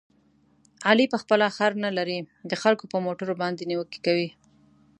[0.89, 2.19] علي په خپله خر نه لري،
[2.49, 4.29] د خلکو په موټرو باندې نیوکې کوي.